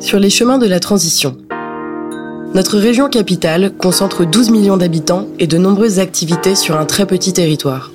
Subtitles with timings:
[0.00, 1.36] sur les chemins de la transition.
[2.54, 7.32] Notre région capitale concentre 12 millions d'habitants et de nombreuses activités sur un très petit
[7.32, 7.92] territoire.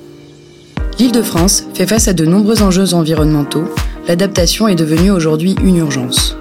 [0.98, 3.64] L'Île-de-France fait face à de nombreux enjeux environnementaux,
[4.06, 6.36] l'adaptation est devenue aujourd'hui une urgence.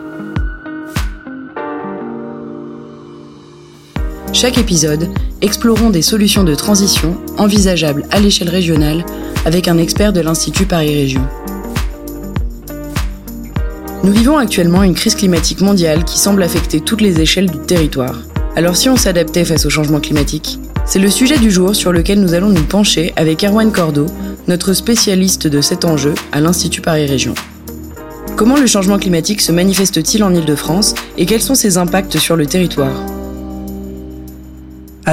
[4.32, 5.09] Chaque épisode,
[5.41, 9.05] explorons des solutions de transition envisageables à l'échelle régionale
[9.45, 11.21] avec un expert de l'Institut Paris Région.
[14.04, 18.19] Nous vivons actuellement une crise climatique mondiale qui semble affecter toutes les échelles du territoire.
[18.57, 22.19] Alors si on s'adaptait face au changement climatique C'est le sujet du jour sur lequel
[22.19, 24.07] nous allons nous pencher avec Erwan Cordeau,
[24.50, 27.33] notre spécialiste de cet enjeu à l'Institut Paris Région.
[28.36, 32.45] Comment le changement climatique se manifeste-t-il en Ile-de-France et quels sont ses impacts sur le
[32.45, 33.06] territoire?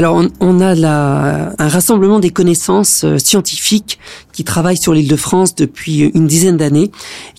[0.01, 3.99] Alors, on, a un rassemblement des connaissances euh, scientifiques
[4.33, 6.91] qui travaillent sur l'île de France depuis une dizaine d'années,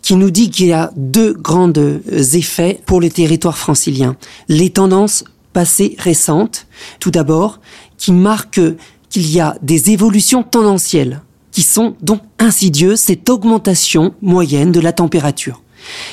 [0.03, 1.99] qui nous dit qu'il y a deux grands euh,
[2.33, 4.15] effets pour les territoires franciliens.
[4.47, 6.67] Les tendances passées récentes,
[6.99, 7.61] tout d'abord,
[7.97, 8.61] qui marquent
[9.09, 14.93] qu'il y a des évolutions tendancielles qui sont donc insidieuses, cette augmentation moyenne de la
[14.93, 15.63] température.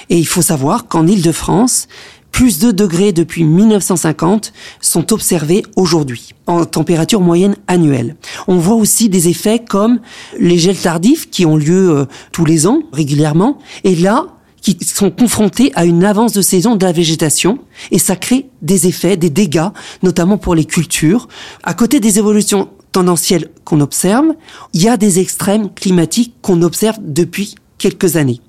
[0.08, 1.88] Et il faut savoir qu'en Île-de-France,
[2.32, 8.16] plus de degrés depuis 1950 sont observés aujourd'hui en température moyenne annuelle.
[8.46, 10.00] On voit aussi des effets comme
[10.38, 14.26] les gels tardifs qui ont lieu euh, tous les ans régulièrement et là
[14.60, 17.58] qui sont confrontés à une avance de saison de la végétation
[17.90, 19.68] et ça crée des effets, des dégâts,
[20.02, 21.28] notamment pour les cultures.
[21.62, 24.26] À côté des évolutions tendancielles qu'on observe,
[24.72, 28.40] il y a des extrêmes climatiques qu'on observe depuis quelques années.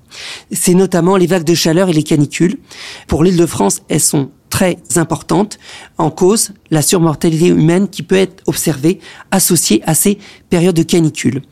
[0.52, 2.58] C'est notamment les vagues de chaleur et les canicules.
[3.06, 5.58] Pour l'île de France, elles sont très importantes.
[5.96, 9.00] En cause, la surmortalité humaine qui peut être observée
[9.30, 10.18] associée à ces
[10.50, 11.42] périodes de canicule.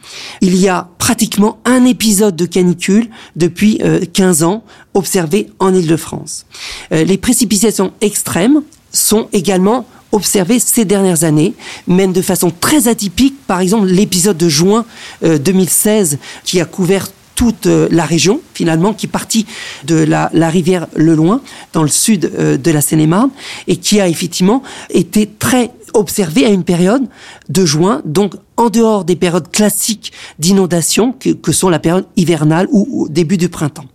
[0.40, 3.80] Il y a pratiquement un épisode de canicule depuis
[4.12, 4.64] 15 euh, ans
[4.94, 6.44] observé en île de France.
[6.92, 11.54] Euh, les précipitations extrêmes sont également observées ces dernières années,
[11.86, 13.34] même de façon très atypique.
[13.46, 14.84] Par exemple, l'épisode de juin
[15.22, 19.46] 2016 euh, qui a couvert toute euh, la région, finalement, qui partit
[19.84, 21.40] de la, rivière Le Loin,
[21.72, 23.30] dans le sud euh, de la Seine-et-Marne,
[23.68, 24.60] et qui a effectivement
[24.90, 27.06] été très observé à une période
[27.48, 32.88] de juin, donc en dehors des périodes classiques d'inondation, que, sont la période hivernale ou,
[32.90, 33.86] ou début du printemps.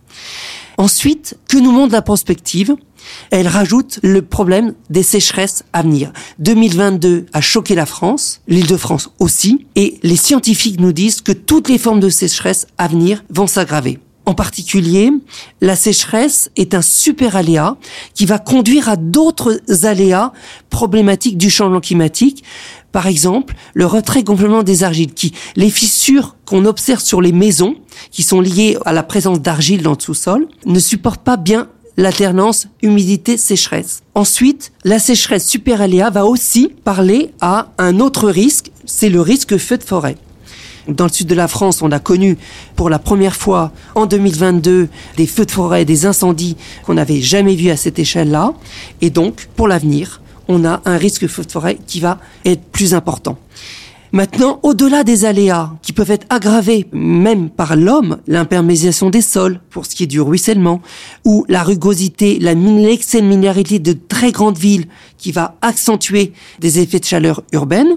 [0.76, 2.76] Ensuite, que nous montre la prospective
[3.30, 6.12] elle rajoute le problème des sécheresses à venir.
[6.38, 11.32] 2022 a choqué la France, l'île de France aussi, et les scientifiques nous disent que
[11.32, 13.98] toutes les formes de sécheresse à venir vont s'aggraver.
[14.26, 15.10] En particulier,
[15.60, 17.76] la sécheresse est un super aléa
[18.14, 20.32] qui va conduire à d'autres aléas
[20.70, 22.42] problématiques du changement climatique.
[22.90, 27.76] Par exemple, le retrait gonflement des argiles, qui, les fissures qu'on observe sur les maisons,
[28.10, 32.66] qui sont liées à la présence d'argile dans le sous-sol, ne supportent pas bien l'alternance
[32.82, 34.02] humidité-sécheresse.
[34.14, 39.76] Ensuite, la sécheresse superaléa va aussi parler à un autre risque, c'est le risque feu
[39.76, 40.16] de forêt.
[40.88, 42.36] Dans le sud de la France, on a connu
[42.76, 47.54] pour la première fois en 2022 des feux de forêt, des incendies qu'on n'avait jamais
[47.54, 48.52] vus à cette échelle-là.
[49.00, 52.92] Et donc, pour l'avenir, on a un risque feu de forêt qui va être plus
[52.92, 53.38] important.
[54.14, 59.86] Maintenant, au-delà des aléas qui peuvent être aggravés même par l'homme, l'imperméabilisation des sols pour
[59.86, 60.80] ce qui est du ruissellement,
[61.24, 64.86] ou la rugosité, la minéralité de très grandes villes
[65.18, 67.88] qui va accentuer des effets de chaleur urbaine,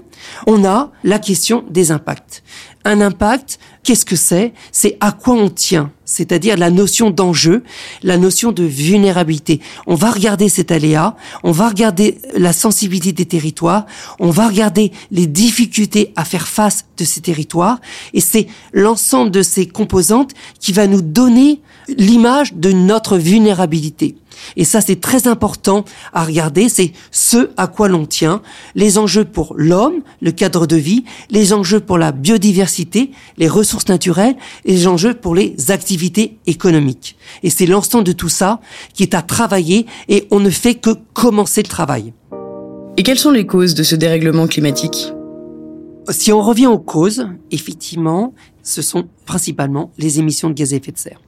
[0.48, 2.42] on a la question des impacts.
[2.84, 4.52] Un impact, qu'est-ce que c'est?
[4.70, 7.64] C'est à quoi on tient, c'est-à-dire la notion d'enjeu,
[8.02, 9.62] la notion de vulnérabilité.
[9.86, 13.86] On va regarder cet aléa, on va regarder la sensibilité des territoires,
[14.20, 17.80] on va regarder les difficultés à faire face de ces territoires,
[18.12, 21.62] et c'est l'ensemble de ces composantes qui va nous donner
[21.96, 24.16] l'image de notre vulnérabilité.
[24.56, 26.68] Et ça, c'est très important à regarder.
[26.68, 28.42] C'est ce à quoi l'on tient.
[28.74, 33.88] Les enjeux pour l'homme, le cadre de vie, les enjeux pour la biodiversité, les ressources
[33.88, 37.16] naturelles, et les enjeux pour les activités économiques.
[37.42, 38.60] Et c'est l'ensemble de tout ça
[38.94, 42.12] qui est à travailler et on ne fait que commencer le travail.
[42.96, 45.12] Et quelles sont les causes de ce dérèglement climatique?
[46.10, 48.32] Si on revient aux causes, effectivement,
[48.62, 51.20] ce sont principalement les émissions de gaz à effet de serre.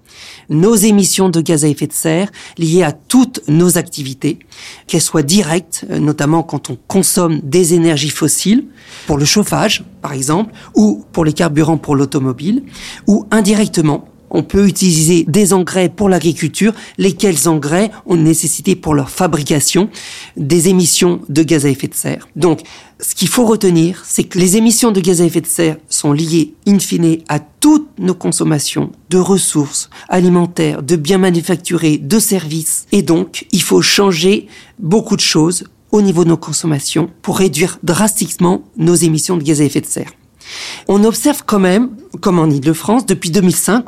[0.48, 4.38] Nos émissions de gaz à effet de serre liées à toutes nos activités,
[4.86, 8.64] qu'elles soient directes, euh, notamment quand on consomme des énergies fossiles,
[9.06, 12.64] pour le chauffage par exemple, ou pour les carburants pour l'automobile,
[13.06, 19.10] ou indirectement on peut utiliser des engrais pour l'agriculture, lesquels engrais ont nécessité pour leur
[19.10, 19.90] fabrication?
[20.36, 22.28] Des émissions de gaz à effet de serre.
[22.36, 22.60] Donc,
[23.00, 26.12] ce qu'il faut retenir, c'est que les émissions de gaz à effet de serre sont
[26.12, 32.86] liées in fine à toutes nos consommations de ressources alimentaires, de biens manufacturés, de services.
[32.92, 34.46] Et donc, il faut changer
[34.78, 39.60] beaucoup de choses au niveau de nos consommations pour réduire drastiquement nos émissions de gaz
[39.60, 40.12] à effet de serre.
[40.88, 41.90] On observe quand même,
[42.20, 43.84] comme en Ile-de-France, depuis 2005,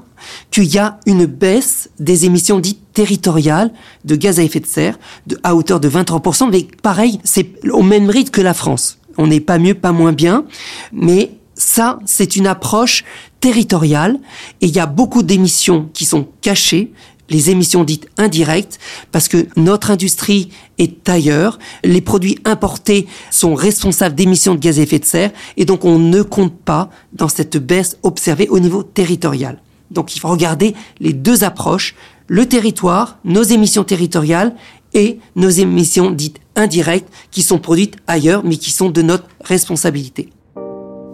[0.51, 3.73] qu'il y a une baisse des émissions dites territoriales
[4.05, 4.99] de gaz à effet de serre
[5.43, 8.99] à hauteur de 23%, mais pareil, c'est au même rythme que la France.
[9.19, 10.45] On n'est pas mieux, pas moins bien,
[10.93, 13.05] mais ça, c'est une approche
[13.41, 14.19] territoriale.
[14.61, 16.93] Et il y a beaucoup d'émissions qui sont cachées,
[17.31, 18.79] les émissions dites indirectes,
[19.11, 24.83] parce que notre industrie est ailleurs, les produits importés sont responsables d'émissions de gaz à
[24.83, 28.83] effet de serre, et donc on ne compte pas dans cette baisse observée au niveau
[28.83, 29.61] territorial.
[29.93, 31.94] Donc il faut regarder les deux approches,
[32.27, 34.55] le territoire, nos émissions territoriales
[34.94, 40.31] et nos émissions dites indirectes qui sont produites ailleurs mais qui sont de notre responsabilité.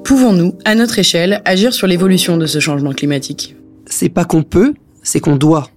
[0.05, 3.55] Pouvons-nous, à notre échelle, agir sur l'évolution de ce changement climatique?
[3.87, 5.69] C'est pas qu'on peut, c'est qu'on doit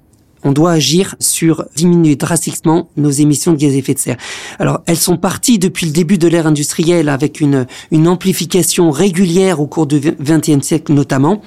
[0.43, 4.17] on doit agir sur diminuer drastiquement nos émissions de gaz à effet de serre.
[4.59, 9.59] Alors, elles sont parties depuis le début de l'ère industrielle avec une, une amplification régulière
[9.59, 11.41] au cours du XXe siècle notamment.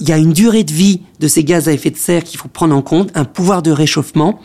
[0.00, 2.38] Il y a une durée de vie de ces gaz à effet de serre qu'il
[2.38, 4.40] faut prendre en compte, un pouvoir de réchauffement.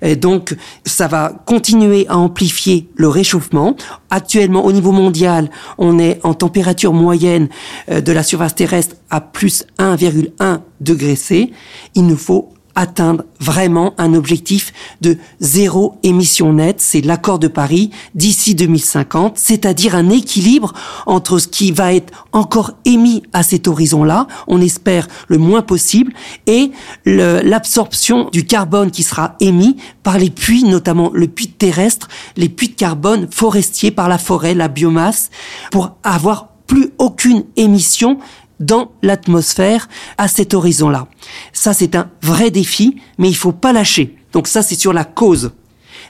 [0.00, 0.56] Et donc,
[0.86, 3.76] ça va continuer à amplifier le réchauffement.
[4.10, 7.48] Actuellement, au niveau mondial, on est en température moyenne
[7.90, 11.52] euh, de la surface terrestre à plus 1,1 degré C.
[11.94, 17.90] Il nous faut atteindre vraiment un objectif de zéro émission nette, c'est l'accord de Paris
[18.14, 20.72] d'ici 2050, c'est-à-dire un équilibre
[21.06, 26.12] entre ce qui va être encore émis à cet horizon-là, on espère le moins possible,
[26.46, 26.70] et
[27.04, 32.68] l'absorption du carbone qui sera émis par les puits, notamment le puits terrestre, les puits
[32.68, 35.30] de carbone forestiers par la forêt, la biomasse,
[35.70, 38.18] pour avoir plus aucune émission
[38.62, 41.06] dans l'atmosphère à cet horizon-là.
[41.52, 44.16] Ça, c'est un vrai défi, mais il faut pas lâcher.
[44.32, 45.52] Donc ça, c'est sur la cause.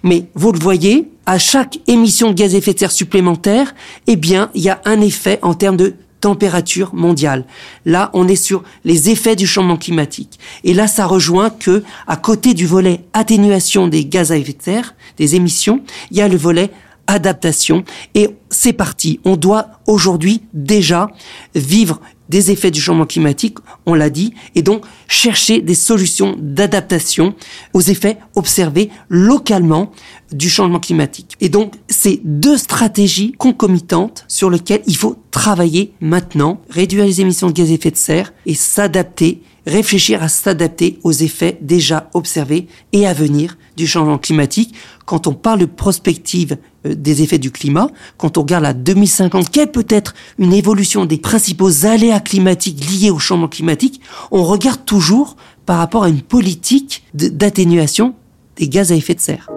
[0.04, 3.74] Mais vous le voyez, à chaque émission de gaz à effet de serre supplémentaire,
[4.06, 7.44] eh bien, il y a un effet en termes de température mondiale.
[7.84, 10.38] Là, on est sur les effets du changement climatique.
[10.62, 14.62] Et là, ça rejoint que, à côté du volet atténuation des gaz à effet de
[14.62, 16.70] serre, des émissions, il y a le volet
[17.06, 17.84] adaptation.
[18.14, 19.20] Et c'est parti.
[19.24, 21.10] On doit aujourd'hui déjà
[21.54, 22.00] vivre
[22.32, 27.34] des effets du changement climatique, on l'a dit, et donc chercher des solutions d'adaptation
[27.74, 29.92] aux effets observés localement
[30.32, 31.36] du changement climatique.
[31.42, 37.48] Et donc, c'est deux stratégies concomitantes sur lesquelles il faut travailler maintenant, réduire les émissions
[37.48, 42.66] de gaz à effet de serre et s'adapter réfléchir à s'adapter aux effets déjà observés
[42.92, 44.74] et à venir du changement climatique.
[45.06, 46.56] Quand on parle de prospective
[46.86, 51.04] euh, des effets du climat, quand on regarde la 2050, quelle peut être une évolution
[51.04, 54.00] des principaux aléas climatiques liés au changement climatique,
[54.30, 55.36] on regarde toujours
[55.66, 58.14] par rapport à une politique d'atténuation
[58.56, 59.48] des gaz à effet de serre.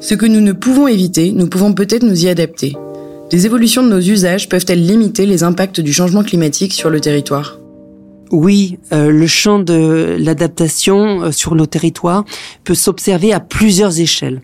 [0.00, 2.74] Ce que nous ne pouvons éviter, nous pouvons peut-être nous y adapter.
[3.30, 7.61] Des évolutions de nos usages peuvent-elles limiter les impacts du changement climatique sur le territoire?
[8.32, 12.24] Oui, euh, le champ de l'adaptation euh, sur nos territoires
[12.64, 14.40] peut s'observer à plusieurs échelles.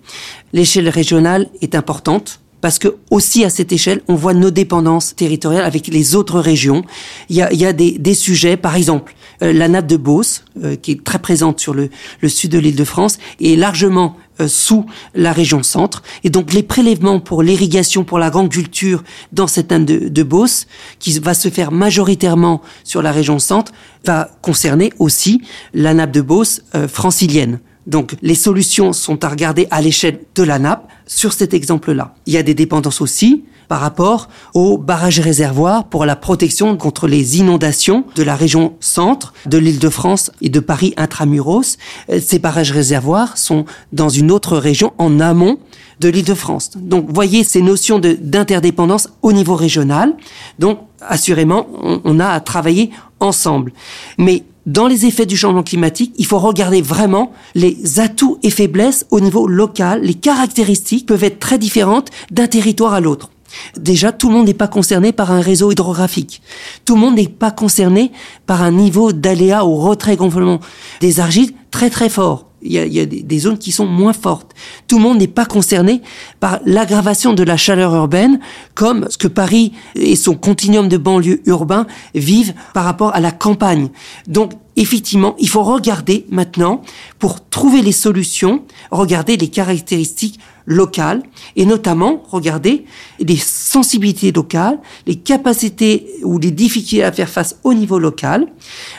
[0.53, 5.65] L'échelle régionale est importante parce que aussi à cette échelle, on voit nos dépendances territoriales
[5.65, 6.85] avec les autres régions.
[7.29, 9.97] Il y a, il y a des, des, sujets, par exemple, euh, la nappe de
[9.97, 11.91] Beauce, euh, qui est très présente sur le,
[12.21, 16.03] le sud de l'île de France, est largement euh, sous la région centre.
[16.25, 20.23] Et donc les prélèvements pour l'irrigation, pour la grande culture dans cette nappe de, de
[20.23, 20.67] Beauce,
[20.99, 23.73] qui va se faire majoritairement sur la région centre,
[24.05, 25.43] va concerner aussi
[25.75, 27.61] la nappe de Beauce francilienne.
[27.89, 32.15] Donc les solutions sont à regarder à l'échelle de la nappe sur cet exemple-là.
[32.27, 37.07] Il y a des dépendances aussi par rapport aux barrages réservoirs pour la protection contre
[37.07, 41.77] les inondations de la région centre, de l'île de France et de Paris intramuros.
[42.11, 45.59] Euh, ces barrages réservoirs sont dans une autre région en amont
[46.01, 46.71] de l'île de France.
[46.77, 50.15] Donc, voyez ces notions d'interdépendance au niveau régional.
[50.59, 52.91] Donc, assurément, on, on a à travailler
[53.21, 53.73] ensemble.
[54.17, 59.07] Mais dans les effets du changement climatique, il faut regarder vraiment les atouts et faiblesses
[59.11, 60.03] au niveau local.
[60.03, 63.31] Les caractéristiques peuvent être très différentes d'un territoire à l'autre.
[63.79, 66.43] Déjà, tout le monde n'est pas concerné par un réseau hydrographique.
[66.85, 68.13] Tout le monde n'est pas concerné
[68.45, 70.61] par un niveau d'aléa au retrait-gonflement
[71.01, 72.48] des argiles très très fort.
[72.63, 74.53] Il y a, des zones qui sont moins fortes.
[74.87, 76.03] Tout le monde n'est pas concerné
[76.41, 78.41] par l'aggravation de la chaleur urbaine,
[78.75, 83.31] comme ce que Paris et son continuum de banlieues urbains vivent par rapport à la
[83.31, 83.89] campagne.
[84.27, 86.83] Donc, effectivement, il faut regarder maintenant,
[87.19, 91.23] pour trouver les solutions, regarder les caractéristiques locales
[91.57, 92.85] et notamment regarder
[93.19, 98.47] les sensibilités locales, les capacités ou les difficultés à faire face au niveau local.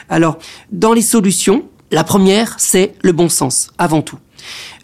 [0.10, 0.38] Alors,
[0.72, 4.20] dans les solutions, la première, c'est le bon sens, avant tout.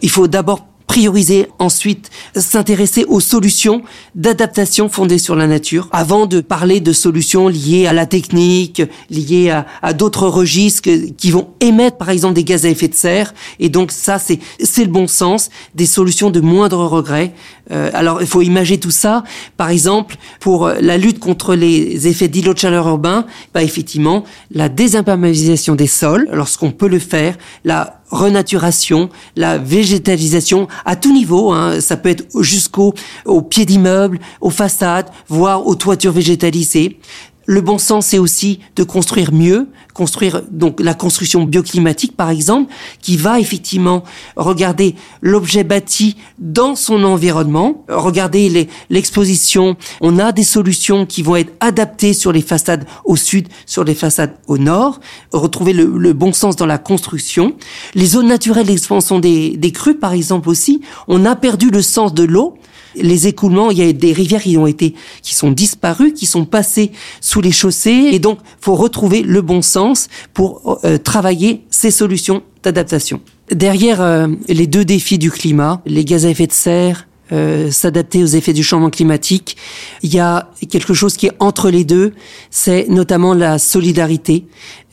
[0.02, 3.82] Il faut d'abord prioriser, ensuite s'intéresser aux solutions
[4.14, 9.50] d'adaptation fondées sur la nature, avant de parler de solutions liées à la technique, liées
[9.50, 13.34] à, à d'autres registres qui vont émettre par exemple des gaz à effet de serre.
[13.58, 14.38] Et donc ça, c'est
[14.84, 17.32] le bon sens, des solutions de moindre regret.
[17.72, 19.24] Euh, alors il faut imaginer tout ça.
[19.56, 24.68] Par exemple, pour la lutte contre les effets d'îlots de chaleur urbains, bah effectivement, la
[24.68, 31.52] désimperméabilisation des sols, lorsqu'on peut le faire, la renaturation, la végétalisation à tout niveau.
[31.52, 31.80] Hein.
[31.80, 32.94] Ça peut être jusqu'au
[33.24, 36.98] au pied d'immeubles, aux façades, voire aux toitures végétalisées.
[37.46, 42.72] Le bon sens, c'est aussi de construire mieux, construire donc la construction bioclimatique par exemple,
[43.00, 44.02] qui va effectivement
[44.34, 49.76] regarder l'objet bâti dans son environnement, regarder l'exposition.
[50.00, 53.94] On a des solutions qui vont être adaptées sur les façades au sud, sur les
[53.94, 55.00] façades au nord,
[55.32, 57.54] retrouver le, bon sens dans la construction.
[57.94, 62.12] Les zones naturelles d'expansion des, des crues par exemple aussi, on a perdu le sens
[62.12, 62.58] de l'eau
[62.96, 66.44] les écoulements, il y a des rivières qui ont été, qui sont disparues, qui sont
[66.44, 71.90] passées sous les chaussées, et donc faut retrouver le bon sens pour euh, travailler ces
[71.90, 73.20] solutions d'adaptation.
[73.50, 78.22] Derrière euh, les deux défis du climat, les gaz à effet de serre, euh, s'adapter
[78.22, 79.56] aux effets du changement climatique.
[80.02, 82.12] Il y a quelque chose qui est entre les deux,
[82.50, 84.46] c'est notamment la solidarité.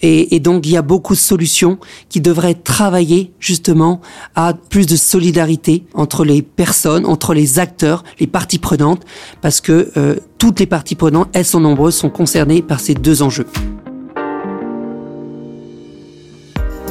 [0.06, 1.78] Et, donc, il y a beaucoup de solutions
[2.10, 4.02] qui devraient travailler justement
[4.36, 9.04] à plus de solidarité entre les personnes, entre les acteurs, les parties prenantes,
[9.42, 13.22] parce que euh, toutes les parties prenantes, elles sont nombreuses, sont concernées par ces deux
[13.22, 13.48] enjeux.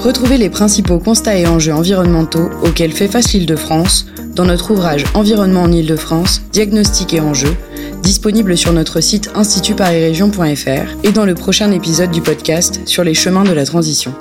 [0.02, 5.62] Retrouvez les principaux constats et enjeux environnementaux auxquels fait face l'Île-de-France dans notre ouvrage Environnement
[5.62, 7.54] en Île-de-France, diagnostic et enjeux,
[8.02, 13.44] disponible sur notre site institutparisregion.fr et dans le prochain épisode du podcast sur les chemins
[13.44, 14.12] de la transition.